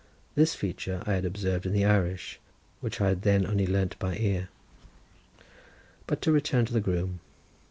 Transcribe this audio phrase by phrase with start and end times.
[0.33, 2.39] This feature I had observed in the Irish,
[2.79, 4.49] which I had then only learnt by ear.
[6.07, 7.19] But to return to the groom.